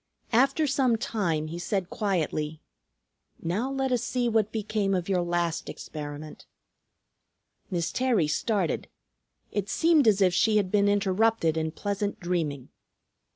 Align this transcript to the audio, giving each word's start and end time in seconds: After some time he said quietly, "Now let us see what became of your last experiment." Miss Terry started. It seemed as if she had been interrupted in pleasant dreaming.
After 0.33 0.65
some 0.65 0.95
time 0.95 1.45
he 1.45 1.59
said 1.59 1.91
quietly, 1.91 2.59
"Now 3.39 3.71
let 3.71 3.91
us 3.91 4.03
see 4.03 4.27
what 4.27 4.51
became 4.51 4.95
of 4.95 5.07
your 5.07 5.21
last 5.21 5.69
experiment." 5.69 6.47
Miss 7.69 7.91
Terry 7.91 8.27
started. 8.27 8.87
It 9.51 9.69
seemed 9.69 10.07
as 10.07 10.19
if 10.19 10.33
she 10.33 10.57
had 10.57 10.71
been 10.71 10.89
interrupted 10.89 11.55
in 11.55 11.69
pleasant 11.69 12.19
dreaming. 12.19 12.69